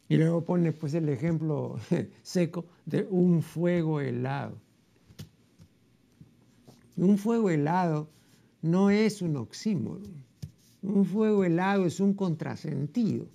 [0.09, 1.79] Y luego pone pues el ejemplo
[2.23, 4.59] seco de un fuego helado.
[6.97, 8.11] Un fuego helado
[8.61, 10.13] no es un oxímoron.
[10.83, 13.27] Un fuego helado es un contrasentido.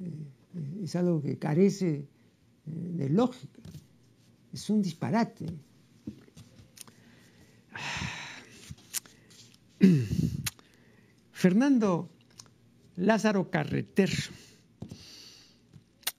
[0.00, 2.06] Eh, es algo que carece eh,
[2.66, 3.60] de lógica.
[4.52, 5.46] Es un disparate.
[11.32, 12.08] Fernando
[12.96, 14.10] Lázaro Carreter,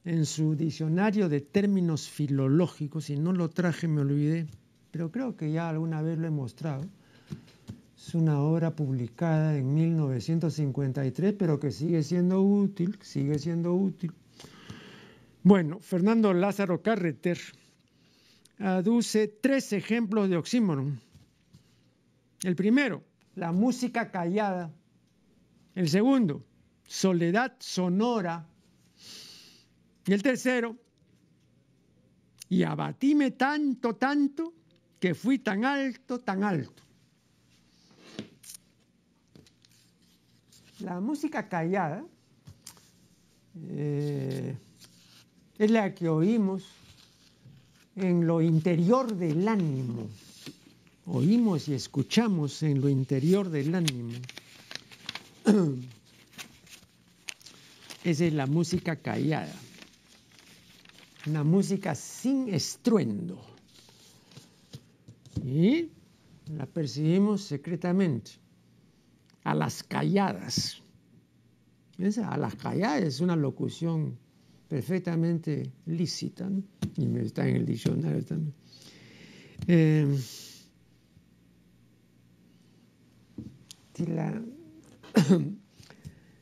[0.03, 4.47] en su diccionario de términos filológicos, y no lo traje, me olvidé,
[4.91, 6.83] pero creo que ya alguna vez lo he mostrado,
[7.97, 14.11] es una obra publicada en 1953, pero que sigue siendo útil, sigue siendo útil.
[15.41, 17.37] Bueno, Fernando Lázaro Carreter
[18.57, 20.99] aduce tres ejemplos de oxímoron.
[22.43, 23.03] El primero,
[23.35, 24.71] la música callada.
[25.75, 26.43] El segundo,
[26.85, 28.45] soledad sonora.
[30.05, 30.75] Y el tercero,
[32.49, 34.53] y abatíme tanto, tanto,
[34.99, 36.83] que fui tan alto, tan alto.
[40.79, 42.03] La música callada
[43.69, 44.57] eh,
[45.57, 46.65] es la que oímos
[47.95, 50.07] en lo interior del ánimo
[51.05, 54.13] oímos y escuchamos en lo interior del ánimo.
[58.03, 59.53] Esa es la música callada,
[61.25, 63.41] una música sin estruendo.
[65.43, 65.89] Y
[66.55, 68.31] la percibimos secretamente,
[69.43, 70.81] a las calladas.
[72.23, 74.17] a las calladas es una locución
[74.67, 76.49] perfectamente lícita,
[76.97, 78.53] y está en el diccionario también.
[79.67, 80.17] Eh,
[83.99, 84.41] la,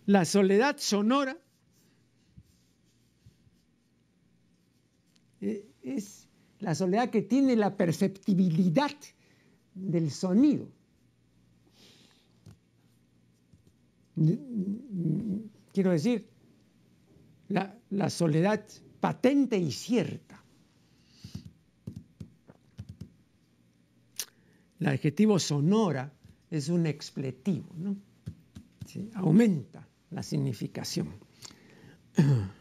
[0.06, 1.38] la soledad sonora
[5.42, 6.28] eh, es
[6.60, 8.92] la soledad que tiene la perceptibilidad
[9.74, 10.68] del sonido.
[15.74, 16.30] Quiero decir,
[17.48, 18.64] la, la soledad
[19.00, 20.44] patente y cierta.
[24.80, 26.14] El adjetivo sonora
[26.52, 27.96] es un expletivo, ¿no?
[29.16, 31.10] aumenta la significación.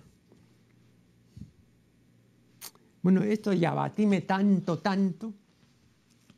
[3.02, 5.32] Bueno, esto ya batíme tanto, tanto,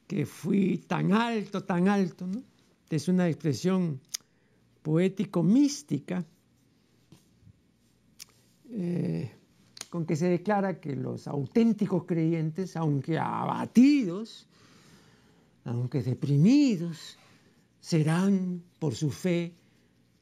[0.06, 2.40] que fui tan alto, tan alto, ¿no?
[2.88, 4.00] Es una expresión
[4.80, 6.24] poético-mística
[8.70, 9.28] eh,
[9.90, 14.46] con que se declara que los auténticos creyentes, aunque abatidos,
[15.64, 17.18] aunque deprimidos,
[17.82, 19.52] serán por su fe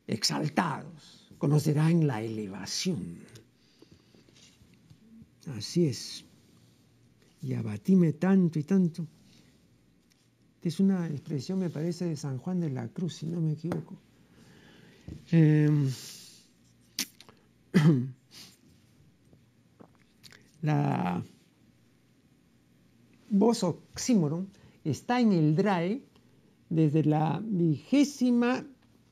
[0.07, 3.19] exaltados, conocerán la elevación.
[5.57, 6.25] Así es.
[7.43, 9.07] Y abatíme tanto y tanto.
[10.63, 13.97] Es una expresión, me parece, de San Juan de la Cruz, si no me equivoco.
[15.31, 15.91] Em,
[20.63, 21.23] la
[23.29, 24.49] voz oxímoron
[24.85, 26.10] está en el DRAE
[26.71, 28.65] desde la vigésima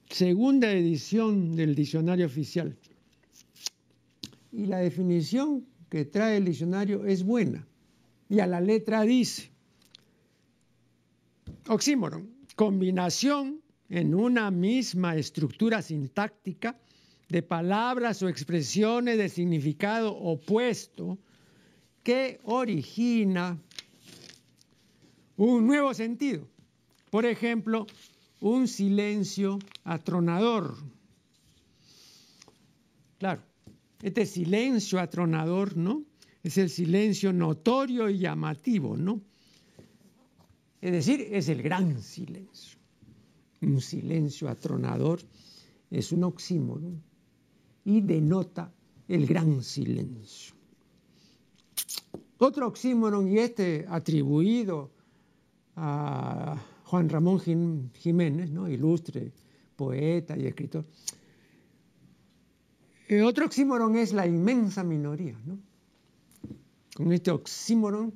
[0.09, 2.79] segunda edición del diccionario oficial.
[4.53, 7.67] Y la definición que trae el diccionario es buena.
[8.31, 9.51] Y a la letra dice,
[11.67, 16.79] oxímoron, combinación en una misma estructura sintáctica
[17.29, 21.19] de palabras o expresiones de significado opuesto
[22.03, 23.59] que origina
[25.37, 26.49] un nuevo sentido
[27.11, 27.87] por ejemplo,
[28.41, 30.77] un silencio atronador.
[33.19, 33.43] Claro,
[34.03, 36.05] este silencio atronador, ¿no?
[36.43, 39.21] Es el silencio notorio y llamativo, ¿no?
[40.81, 42.79] Es decir, es el gran silencio.
[43.61, 45.21] Un silencio atronador
[45.91, 47.03] es un oxímoron
[47.85, 48.73] y denota
[49.09, 50.55] el gran silencio.
[52.39, 54.93] Otro oxímoron, y este atribuido
[55.75, 56.57] a
[56.89, 57.39] Juan Ramón
[57.93, 58.67] Jiménez, ¿no?
[58.67, 59.31] ilustre
[59.77, 60.87] poeta y escritor.
[63.09, 65.39] El otro oxímoron es la inmensa minoría.
[65.45, 65.59] ¿no?
[66.95, 68.15] Con este oxímoron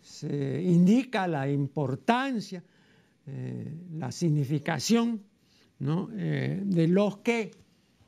[0.00, 2.64] se indica la importancia,
[3.26, 5.22] eh, la significación.
[6.14, 7.50] Eh, de los que,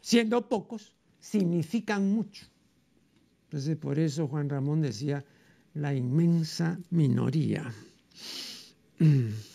[0.01, 2.47] siendo pocos, significan mucho.
[3.45, 5.25] Entonces, por eso Juan Ramón decía
[5.75, 7.71] la inmensa minoría.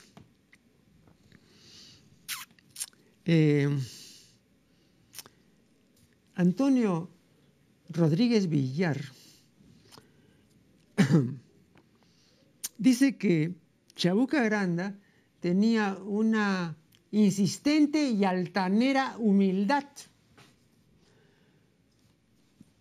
[3.32, 3.70] Eh,
[6.34, 7.10] Antonio
[7.90, 9.00] Rodríguez Villar
[12.80, 13.54] dice que
[13.94, 14.98] Chabuca Granda
[15.42, 16.76] tenía una
[17.12, 19.86] insistente y altanera humildad.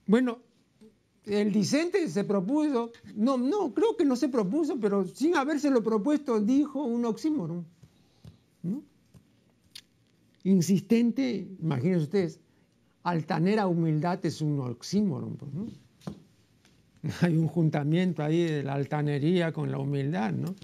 [0.07, 0.39] Bueno,
[1.27, 6.41] el discente se propuso, no, no, creo que no se propuso, pero sin habérselo propuesto
[6.41, 7.67] dijo un oxímoron.
[10.49, 12.41] Insistente, imagínense ustedes,
[13.03, 15.37] altanera humildad es un oxímoron.
[15.37, 15.53] Pues,
[17.21, 20.55] Hay un juntamiento ahí de la altanería con la humildad, ¿no?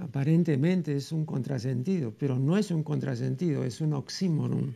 [0.00, 4.74] Aparentemente es un contrasentido, pero no es un contrasentido, es un oxímoron.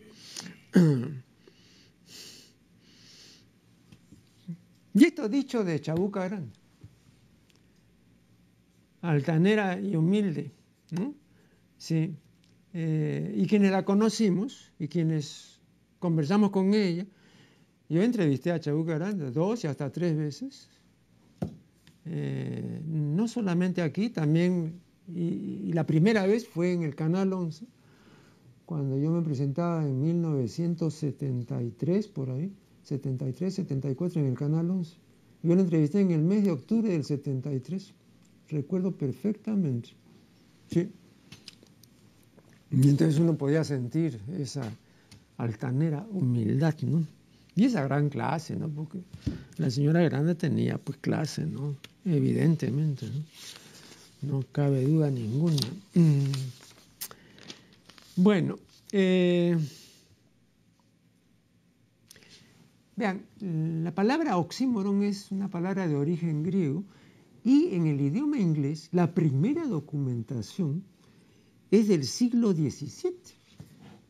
[4.95, 6.51] Y esto dicho de Chabuca Grande,
[9.01, 10.51] altanera y humilde,
[10.91, 11.15] ¿no?
[11.77, 12.17] Sí.
[12.75, 15.61] Eh, y quienes la conocimos y quienes
[15.99, 17.07] conversamos con ella,
[17.89, 20.69] yo entrevisté a Chabuca Grande dos y hasta tres veces,
[22.05, 27.67] eh, no solamente aquí, también, y, la primera vez fue en el Canal 11,
[28.67, 32.53] cuando yo me presentaba en 1973, por ahí,
[32.83, 34.97] 73, 74 en el Canal 11.
[35.43, 37.95] Yo la entrevisté en el mes de octubre del 73,
[38.49, 39.91] recuerdo perfectamente.
[40.71, 40.91] Sí.
[42.71, 44.71] Entonces uno podía sentir esa
[45.39, 47.05] altanera humildad, ¿no?
[47.57, 48.69] Y esa gran clase, ¿no?
[48.69, 49.01] Porque
[49.57, 51.75] la señora Grande tenía pues clase, ¿no?
[52.05, 53.25] Evidentemente, ¿no?
[54.21, 55.67] No cabe duda ninguna.
[55.95, 56.25] Mm.
[58.17, 58.59] Bueno,
[58.93, 59.57] eh,
[62.97, 63.23] vean,
[63.85, 66.83] la palabra oxímoron es una palabra de origen griego
[67.45, 70.83] y en el idioma inglés la primera documentación
[71.71, 73.15] es del siglo XVII,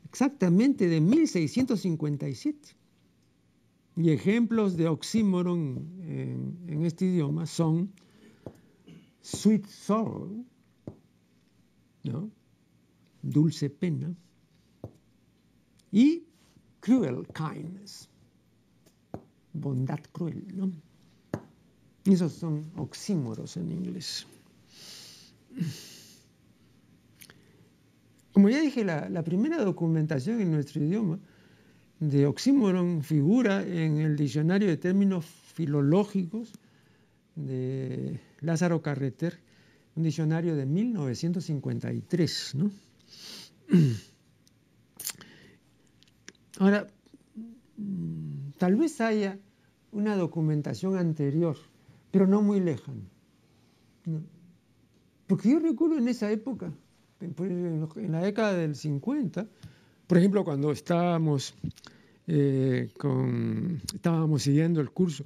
[0.09, 2.77] exactamente de 1657.
[3.97, 7.93] Y ejemplos de oxímoron en, este idioma son
[9.23, 10.45] sweet sorrow,
[13.23, 14.15] dulce pena,
[15.91, 16.23] y
[16.81, 18.09] cruel kindness,
[19.53, 20.47] bondad cruel.
[20.55, 20.73] ¿no?
[22.05, 24.27] Esos son oxímoros en inglés.
[28.39, 31.19] Como ya dije, la primera documentación en nuestro idioma
[31.99, 36.53] de oxímoron figura en el diccionario de términos filológicos
[37.35, 39.41] de Lázaro Carreter,
[39.97, 42.55] un diccionario de 1953.
[46.61, 46.87] Ahora,
[48.57, 49.37] tal vez haya
[49.91, 51.57] una documentación anterior,
[52.13, 53.03] pero no muy lejana.
[55.27, 56.73] Porque yo recuerdo en esa época,
[57.21, 59.47] en la década del 50,
[60.07, 61.55] por ejemplo, cuando estábamos,
[62.27, 62.91] eh,
[63.95, 65.25] estábamos siguiendo el curso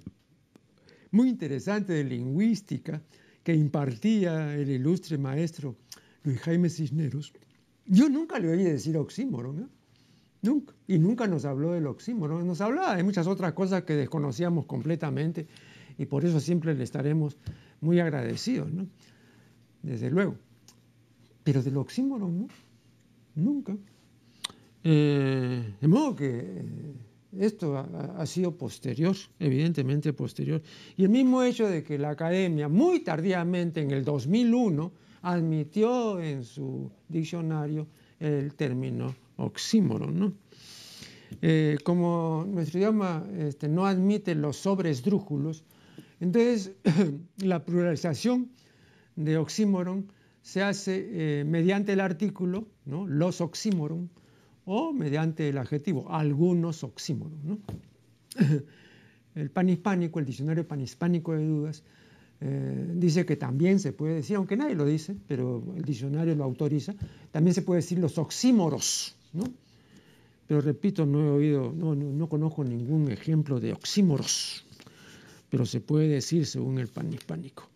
[1.10, 3.02] muy interesante de lingüística
[3.44, 5.76] que impartía el ilustre maestro
[6.24, 7.32] Luis Jaime Cisneros,
[7.86, 9.66] yo nunca le oí decir oxímoron, ¿eh?
[10.42, 14.66] nunca, y nunca nos habló del oxímoron, nos hablaba de muchas otras cosas que desconocíamos
[14.66, 15.46] completamente
[15.98, 17.36] y por eso siempre le estaremos
[17.80, 18.70] muy agradecidos,
[19.82, 20.36] desde luego.
[21.44, 22.48] Pero del oxímoron, ¿no?
[23.34, 23.76] Nunca.
[24.84, 26.64] Eh, de modo que eh,
[27.38, 30.62] esto ha, sido posterior, evidentemente posterior.
[30.96, 36.44] Y el mismo hecho de que la academia muy tardíamente, en el 2001, admitió en
[36.44, 37.86] su diccionario
[38.20, 40.18] el término oxímoron.
[40.18, 40.32] ¿no?
[41.40, 45.64] Eh, como nuestro idioma este, no admite los sobres drújulos,
[46.20, 46.72] entonces
[47.38, 48.50] la pluralización
[49.16, 50.12] de oxímoron
[50.42, 53.06] se hace mediante el artículo, ¿no?
[53.06, 54.10] los oxímoron,
[54.64, 57.38] o mediante el adjetivo, algunos oxímoros.
[59.34, 61.82] El panhispánico, el diccionario panhispánico de dudas,
[62.42, 66.44] eh, dice que también se puede decir, aunque nadie lo dice, pero el diccionario lo
[66.44, 66.94] autoriza,
[67.30, 69.14] también se puede decir los oxímoros.
[69.32, 69.44] ¿no?
[70.46, 74.66] Pero repito, no he oído, no, conozco ningún ejemplo de oxímoros,
[75.48, 77.68] pero se puede decir según el panhispánico.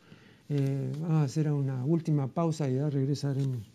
[0.49, 3.67] Eh, vamos a hacer una última pausa y ya regresaremos.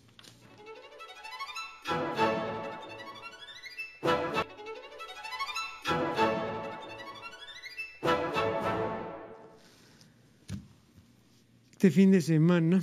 [11.71, 12.79] Este fin de semana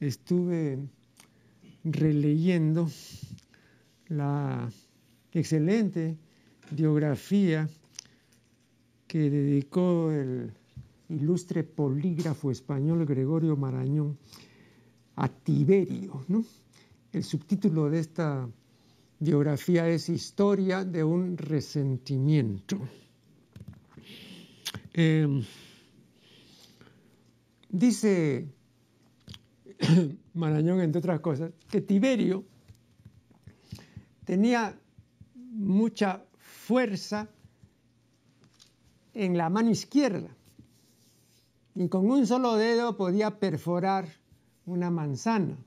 [0.00, 0.78] estuve
[1.84, 2.88] releyendo
[4.08, 4.70] la
[5.32, 6.16] excelente
[6.70, 7.68] biografía
[9.06, 10.52] que dedicó el
[11.08, 14.18] ilustre polígrafo español Gregorio Marañón
[15.16, 16.24] a Tiberio.
[17.12, 18.48] El subtítulo de esta
[19.18, 22.78] biografía es Historia de un resentimiento.
[24.92, 25.44] Em,
[27.68, 28.48] dice
[30.34, 32.44] Marañón, entre otras cosas, que Tiberio
[34.24, 34.78] tenía
[35.34, 37.28] mucha fuerza
[39.14, 40.36] en la mano izquierda
[41.76, 44.08] y con un solo dedo podía perforar
[44.64, 45.58] una manzana.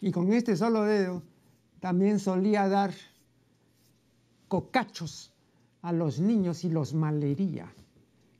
[0.00, 1.22] Y con este solo dedo
[1.80, 2.94] también solía dar
[4.48, 5.32] cocachos
[5.82, 7.72] a los niños y los malería.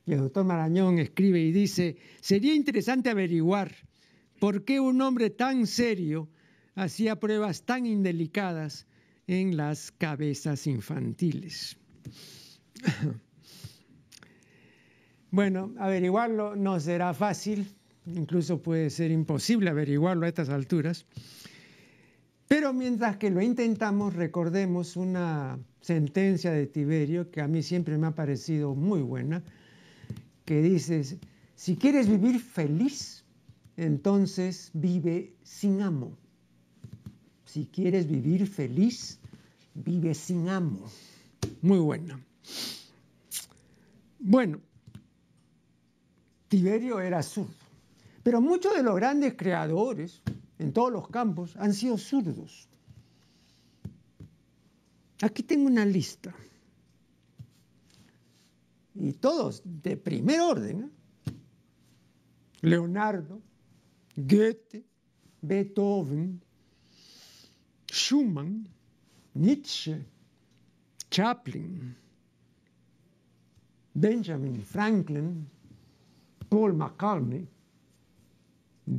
[0.05, 3.71] Y el doctor Marañón escribe y dice, sería interesante averiguar
[4.39, 6.27] por qué un hombre tan serio
[6.75, 8.87] hacía pruebas tan indelicadas
[9.27, 11.77] en las cabezas infantiles.
[15.31, 17.67] Bueno, averiguarlo no será fácil,
[18.05, 21.05] incluso puede ser imposible averiguarlo a estas alturas,
[22.47, 28.07] pero mientras que lo intentamos, recordemos una sentencia de Tiberio que a mí siempre me
[28.07, 29.43] ha parecido muy buena,
[30.45, 31.19] que dice,
[31.55, 33.25] si quieres vivir feliz,
[33.75, 36.17] entonces vive sin amo.
[37.43, 39.19] Si quieres vivir feliz,
[39.73, 40.89] vive sin amo.
[41.61, 42.19] Muy buena.
[44.19, 44.61] Bueno,
[46.47, 47.53] Tiberio era zurdo,
[48.23, 50.21] pero muchos de los grandes creadores
[50.59, 52.67] en todos los campos han sido zurdos.
[55.21, 56.33] Aquí tengo una lista.
[58.93, 60.83] Y todos de primer orden.
[60.83, 60.89] ¿eh?
[62.61, 63.41] Leonardo,
[64.15, 64.83] Goethe,
[65.41, 66.41] Beethoven,
[67.91, 68.67] Schumann,
[69.35, 70.03] Nietzsche,
[71.11, 71.95] Chaplin,
[73.93, 75.47] Benjamin Franklin,
[76.49, 77.45] Paul McCartney,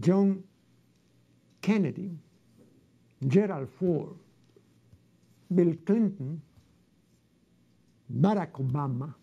[0.00, 0.42] John
[1.60, 2.10] Kennedy,
[3.26, 4.16] Gerald Ford,
[5.48, 6.40] Bill Clinton,
[8.08, 9.14] Barack Obama,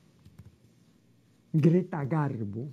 [1.54, 2.72] Greta Garbo,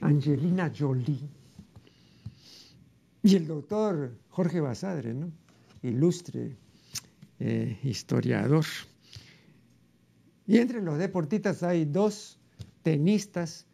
[0.00, 1.28] Angelina Jolie
[3.22, 5.30] y el doctor Jorge Basadre, ¿no?
[5.82, 6.56] ilustre
[7.38, 8.64] eh, historiador.
[10.46, 12.38] Y entre los deportistas hay dos
[12.82, 13.66] tenistas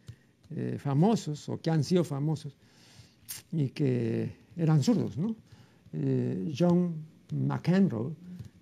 [0.53, 2.53] eh, famosos o que han sido famosos
[3.53, 5.35] y que eran zurdos, ¿no?
[5.93, 8.13] Eh, John McEnroe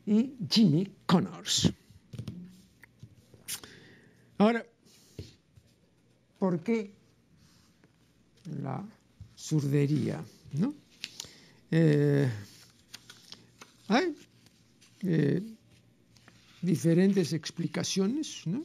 [0.05, 1.71] y Jimmy Connors.
[4.37, 4.63] Ahora,
[6.37, 6.93] ¿por qué
[8.61, 8.85] la
[9.35, 10.23] zurdería?
[10.53, 10.73] ¿no?
[11.71, 12.29] Eh,
[13.87, 14.15] hay
[16.61, 18.63] diferentes explicaciones, ¿no?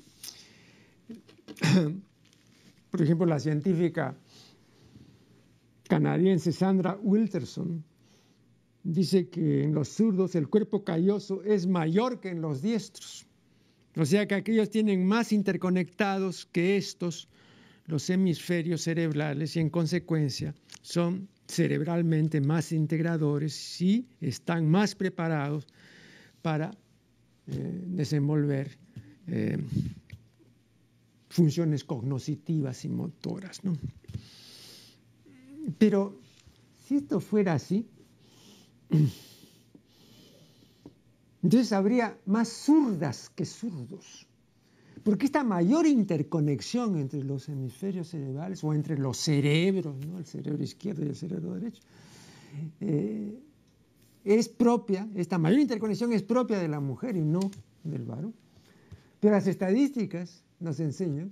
[2.95, 4.17] Por ejemplo, la científica
[5.89, 7.85] canadiense Sandra Wilterson
[8.85, 13.27] dice que en los zurdos el cuerpo calloso es mayor que en los diestros.
[13.97, 17.29] O sea que aquellos tienen más interconectados que estos
[17.87, 25.67] los hemisferios cerebrales y en consecuencia son cerebralmente más integradores y están más preparados
[26.43, 26.71] para
[27.49, 28.79] eh, desenvolver
[29.27, 29.59] eh,
[31.35, 33.65] funciones cognitivas y motoras.
[33.65, 33.77] ¿no?
[35.79, 36.21] Pero
[36.87, 37.89] si esto fuera así,
[41.43, 44.29] entonces habría más zurdas que zurdos.
[45.03, 50.19] Porque esta mayor interconexión entre los hemisferios cerebrales o entre los cerebros, ¿no?
[50.19, 51.83] el cerebro izquierdo y el cerebro derecho,
[52.81, 53.41] eh,
[54.25, 57.41] es propia, esta mayor interconexión es propia de la mujer y no
[57.83, 58.35] del varón.
[59.19, 61.31] Pero las estadísticas nos enseñan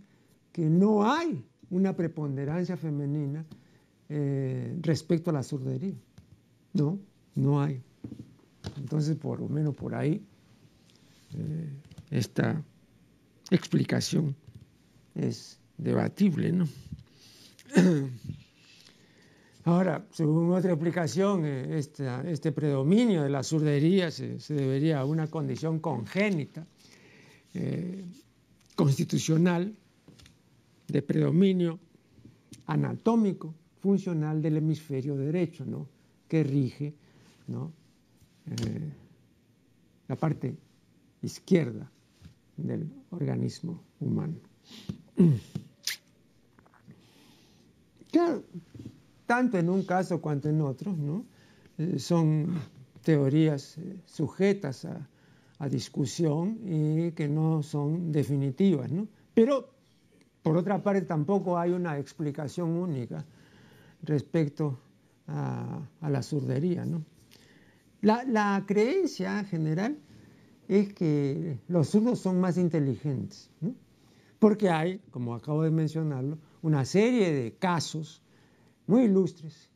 [0.53, 3.45] que no hay una preponderancia femenina
[4.09, 5.97] eh, respecto a la surdería.
[6.74, 6.99] No,
[7.35, 7.83] no hay.
[8.76, 10.22] Entonces, por lo menos por ahí,
[11.35, 11.70] eh,
[12.11, 12.62] esta
[13.51, 14.37] explicación
[15.14, 16.68] es debatible, ¿no?
[19.64, 25.78] Ahora, según otra explicación, eh, este predominio de la surdería se, debería a una condición
[25.78, 26.66] congénita
[28.75, 29.75] constitucional
[30.89, 31.79] de predominio
[32.66, 35.89] anatómico funcional del hemisferio derecho, ¿no?
[36.29, 36.95] que rige
[37.49, 37.73] ¿no?
[38.47, 38.93] Eh,
[40.09, 40.57] la parte
[41.23, 41.91] izquierda
[42.57, 44.37] del organismo humano.
[48.12, 48.45] Claro,
[49.25, 51.25] tanto en un caso cuanto en otro, ¿no?
[51.79, 52.61] Eh, son
[53.03, 55.09] teorías eh, sujetas a,
[55.63, 58.91] a discusión y que no son definitivas.
[58.91, 59.07] ¿no?
[59.33, 59.71] Pero,
[60.43, 63.25] por otra parte, tampoco hay una explicación única
[64.03, 64.81] respecto
[65.29, 66.85] a, la surdería.
[68.01, 69.99] La, creencia general
[70.67, 73.49] es que los zurdos son más inteligentes,
[74.41, 78.21] porque hay, como acabo de mencionarlo, una serie de casos
[78.89, 79.71] muy ilustres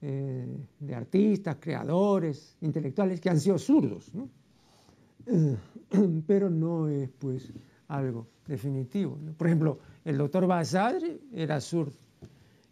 [0.00, 4.10] eh, de artistas, creadores, intelectuales que han sido zurdos,
[6.26, 7.52] pero no es pues
[7.88, 9.18] algo definitivo.
[9.36, 11.92] Por ejemplo, el doctor Basadre era zurdo.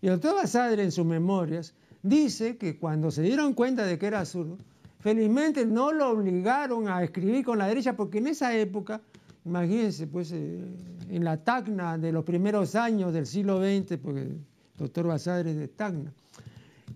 [0.00, 4.06] Y el doctor Basadre en sus memorias dice que cuando se dieron cuenta de que
[4.06, 4.58] era zurdo,
[5.00, 9.00] felizmente no lo obligaron a escribir con la derecha, porque en esa época,
[9.44, 10.64] imagínense, pues eh,
[11.08, 14.40] en la Tacna de los primeros años del siglo XX, porque el
[14.76, 16.12] doctor Basadre es de Tacna,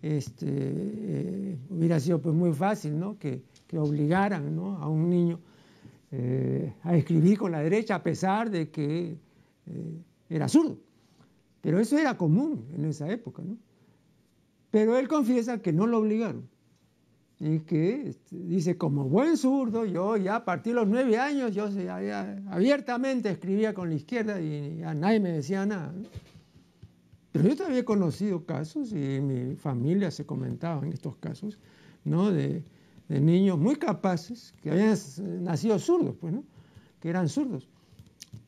[0.01, 3.19] este, eh, hubiera sido pues muy fácil ¿no?
[3.19, 3.43] que,
[3.75, 5.41] obligaran a un niño
[6.15, 9.17] eh, a escribir con la derecha a pesar de que
[9.67, 10.77] eh, era zurdo.
[11.63, 13.43] Pero eso era común en esa época.
[13.43, 13.57] ¿no?
[14.71, 16.51] Pero él confiesa que no lo obligaron.
[17.41, 21.55] Y que este, dice, como buen zurdo, yo ya a partir de los nueve años,
[21.55, 21.69] yo
[22.51, 25.95] abiertamente escribía con la izquierda y a nadie me decía nada.
[27.33, 31.59] Pero yo todavía he conocido casos y mi familia se comentaban estos casos,
[32.05, 32.31] ¿no?
[32.31, 32.63] De,
[33.21, 34.97] niños muy capaces que habían
[35.43, 36.45] nacido zurdos, pues, ¿no?
[37.01, 37.69] Que eran zurdos.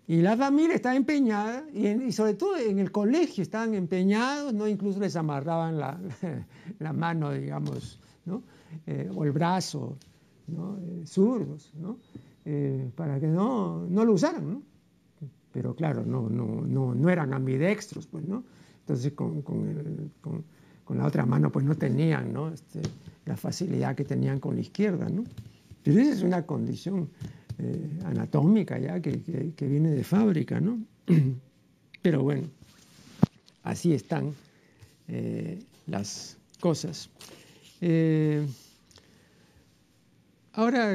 [0.06, 4.68] Y la familia estaba empeñada, y, sobre todo en el colegio estaban empeñados, ¿no?
[4.68, 5.98] incluso les amarraban la,
[6.78, 8.42] la, mano, digamos, ¿no?
[8.86, 9.96] Eh, o el brazo,
[10.46, 10.76] ¿no?
[10.78, 11.98] Eh, zurdos, ¿no?
[12.44, 14.50] Eh, para que no, no, lo usaran.
[14.50, 14.62] ¿no?
[15.52, 18.44] Pero claro, no, no, no, no eran ambidextros, pues, ¿no?
[18.80, 19.42] Entonces con,
[20.90, 22.82] la otra mano pues no tenían este,
[23.26, 25.08] la facilidad que tenían con la izquierda.
[25.08, 25.24] ¿no?
[25.82, 27.08] Pero esa es una condición
[27.58, 30.60] eh, anatómica ya que, viene de fábrica.
[30.60, 30.78] ¿no?
[32.02, 32.48] Pero bueno,
[33.62, 34.32] así están
[35.08, 37.10] eh, las cosas.
[37.80, 38.46] Eh,
[40.52, 40.92] ahora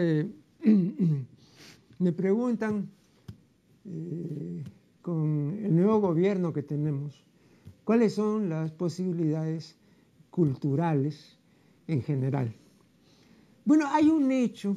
[1.99, 2.89] me preguntan
[5.01, 7.23] con el nuevo gobierno que tenemos,
[7.89, 9.75] ¿Cuáles son las posibilidades
[10.29, 11.38] culturales
[11.89, 12.53] en general?
[13.65, 14.75] Bueno, hay un hecho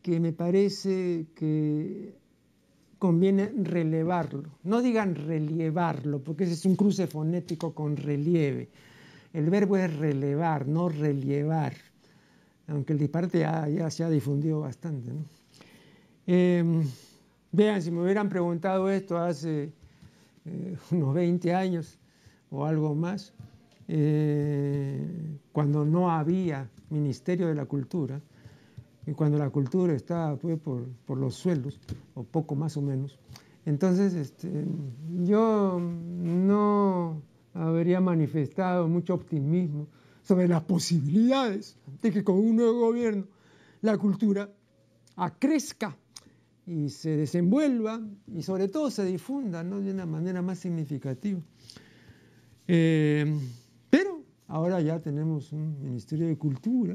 [0.00, 2.14] que me parece que
[2.98, 4.48] conviene relevarlo.
[4.62, 8.68] No digan relevarlo, porque ese es un cruce fonético con relieve.
[9.32, 11.74] El verbo es relevar, no relievar,
[12.68, 15.10] aunque el disparate ya, se ha difundido bastante.
[16.26, 16.84] Em,
[17.50, 19.72] vean, si me hubieran preguntado esto hace
[20.44, 21.98] eh, unos 20 años
[22.50, 23.32] o algo más,
[23.88, 28.20] eh, cuando no había Ministerio de la Cultura
[29.06, 31.80] y cuando la cultura estaba pues, por, los suelos,
[32.14, 33.18] o poco más o menos.
[33.64, 34.64] Entonces, este,
[35.24, 37.22] yo no
[37.54, 39.88] habría manifestado mucho optimismo
[40.22, 43.26] sobre las posibilidades de que con un nuevo gobierno
[43.80, 44.48] la cultura
[45.16, 45.96] acrezca
[46.66, 48.00] y se desenvuelva
[48.32, 49.80] y sobre todo se difunda ¿no?
[49.80, 51.40] de una manera más significativa.
[52.68, 53.26] Eh,
[54.52, 56.94] ahora ya tenemos un Ministerio de Cultura,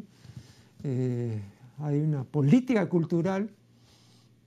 [0.84, 1.42] eh,
[1.80, 3.50] hay una política cultural.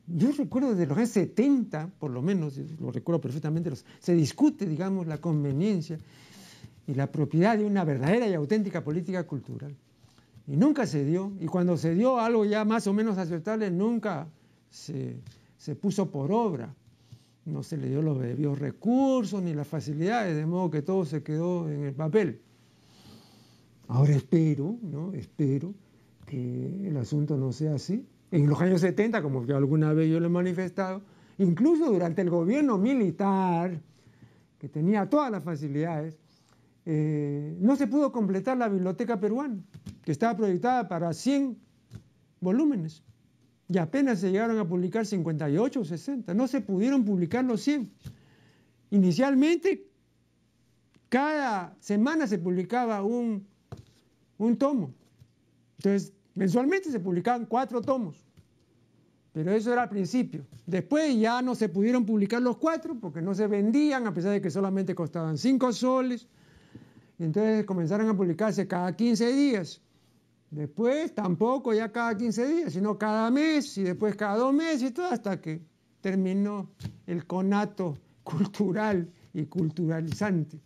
[0.07, 5.09] Yo recuerdo desde los años 70, por lo menos, lo recuerdo perfectamente, se discute, digamos,
[5.09, 5.99] la conveniencia
[6.87, 9.75] y la propiedad de una verdadera y auténtica política cultural.
[10.47, 14.29] Y nunca se dio, y cuando se dio algo ya más o menos aceptable, nunca
[14.71, 15.17] se,
[15.81, 16.73] puso por obra.
[17.45, 21.25] No se le dio los debidos recursos ni las facilidades, de modo que todo se
[21.25, 22.41] quedó en el papel.
[23.91, 25.13] Ahora espero, ¿no?
[25.15, 25.75] Espero
[26.25, 28.07] que el asunto no sea así.
[28.31, 31.03] En los años 70, como que alguna vez yo lo he manifestado,
[31.39, 33.81] incluso durante el gobierno militar,
[34.61, 36.17] que tenía todas las facilidades,
[36.87, 39.59] eh, no se pudo completar la biblioteca peruana,
[40.05, 41.59] que estaba proyectada para 100
[42.41, 43.03] volúmenes
[43.67, 47.91] y apenas se llegaron a publicar 58 o 60, no se pudieron publicar los 100.
[48.91, 49.85] Inicialmente,
[51.09, 53.50] cada semana se publicaba un,
[54.45, 54.93] un tomo.
[55.79, 58.25] Entonces, mensualmente se publicaban cuatro tomos.
[59.33, 60.45] Pero eso era al principio.
[60.67, 64.41] Después ya no se pudieron publicar los cuatro porque no se vendían, a pesar de
[64.41, 66.27] que solamente costaban cinco soles.
[67.19, 69.81] Entonces comenzaron a publicarse cada 15 días.
[70.51, 74.91] Después tampoco ya cada 15 días, sino cada mes y después cada dos meses y
[74.91, 75.61] todo hasta que
[76.01, 76.69] terminó
[77.07, 80.59] el conato cultural y culturalizante.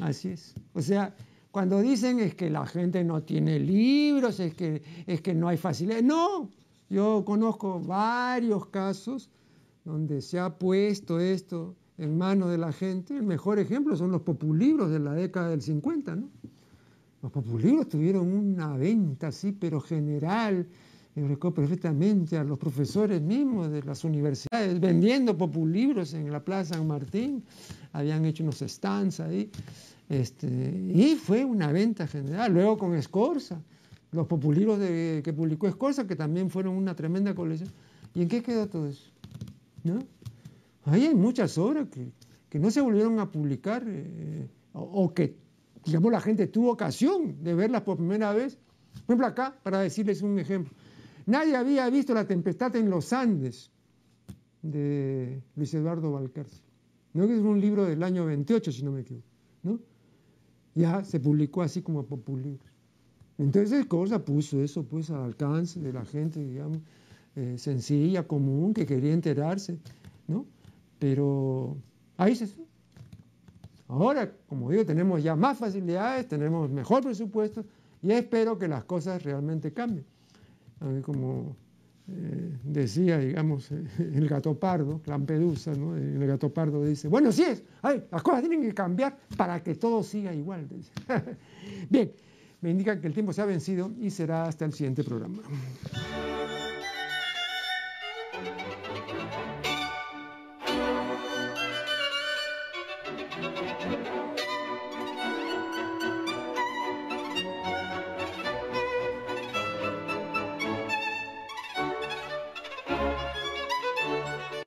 [0.00, 0.54] Así es.
[0.72, 1.14] O sea,
[1.56, 5.56] cuando dicen es que la gente no tiene libros, es que, es que no hay
[5.56, 6.02] facilidad.
[6.02, 6.50] No,
[6.90, 9.30] yo conozco varios casos
[9.82, 13.16] donde se ha puesto esto en manos de la gente.
[13.16, 16.28] El mejor ejemplo son los populibros de la década del 50, ¿no?
[17.22, 20.68] Los populibros tuvieron una venta así, pero general.
[21.16, 26.86] Recuerdo perfectamente a los profesores mismos de las universidades vendiendo populibros en la Plaza San
[26.86, 27.42] Martín.
[27.92, 29.50] Habían hecho unos stands ahí.
[30.10, 32.52] Este, y fue una venta general.
[32.52, 33.58] Luego con Escorza,
[34.12, 37.70] los populibros de, que publicó Escorza, que también fueron una tremenda colección.
[38.14, 39.10] ¿Y en qué quedó todo eso?
[39.84, 40.00] ¿No?
[40.84, 45.36] Ahí hay muchas obras que, no se volvieron a publicar eh, o, que,
[45.84, 48.58] digamos, la gente tuvo ocasión de verlas por primera vez.
[49.06, 50.72] Por ejemplo, acá, para decirles un ejemplo,
[51.26, 53.70] nadie había visto La Tempestad en los Andes
[54.62, 56.62] de Luis Eduardo Valcárcel.
[57.12, 57.24] ¿no?
[57.24, 59.26] es un libro del año 28, si no me equivoco.
[59.62, 59.80] ¿no?
[60.74, 62.70] Ya se publicó así como populibros.
[63.38, 66.78] Entonces, cosa puso eso pues al alcance de la gente, digamos,
[67.34, 69.78] eh, sencilla, común, que quería enterarse,
[70.26, 70.46] ¿no?
[70.98, 71.76] Pero
[72.16, 72.48] ahí se...
[73.88, 77.64] Ahora, como digo, tenemos ya más facilidades, tenemos mejor presupuesto
[78.02, 80.06] y espero que las cosas realmente cambien.
[81.02, 81.56] Como
[82.08, 85.96] eh, decía, digamos, el gato pardo, Lampedusa, ¿no?
[85.96, 90.02] el gato pardo dice, bueno, sí es, las cosas tienen que cambiar para que todo
[90.02, 90.68] siga igual.
[91.90, 92.12] Bien,
[92.60, 95.42] me indica que el tiempo se ha vencido y será hasta el siguiente programa.